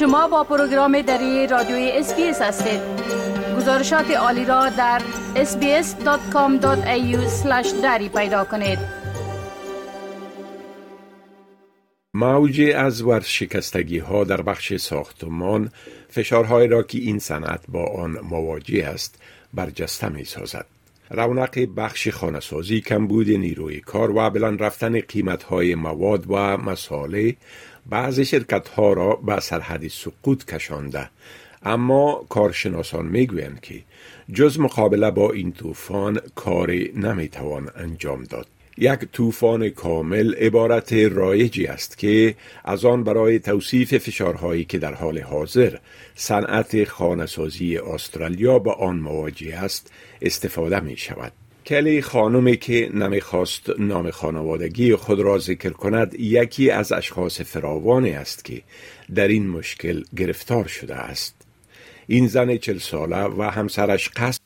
[0.00, 2.80] شما با پروگرام دری رادیوی SBS هستید
[3.56, 5.02] گزارشات عالی را در
[5.34, 6.66] sbs.com.au
[7.82, 8.78] دری پیدا کنید
[12.14, 15.70] موج از ورشکستگی ها در بخش ساختمان
[16.08, 19.22] فشارهایی را که این صنعت با آن مواجه است
[19.54, 20.66] برجسته می سازد.
[21.10, 27.36] رونق بخش خانسازی کمبود نیروی کار و بلند رفتن قیمت های مواد و مساله
[27.86, 31.10] بعض شرکت ها را به سرحد سقوط کشانده.
[31.62, 33.82] اما کارشناسان می‌گویند که
[34.34, 38.46] جز مقابله با این طوفان کاری نمی‌توان انجام داد.
[38.78, 42.34] یک طوفان کامل عبارت رایجی است که
[42.64, 45.76] از آن برای توصیف فشارهایی که در حال حاضر
[46.14, 51.32] صنعت خانسازی استرالیا با آن مواجه است استفاده می شود.
[51.66, 58.44] کلی خانمی که نمی‌خواست نام خانوادگی خود را ذکر کند یکی از اشخاص فراوانی است
[58.44, 58.62] که
[59.14, 61.34] در این مشکل گرفتار شده است.
[62.06, 64.39] این زن چل ساله و همسرش قصد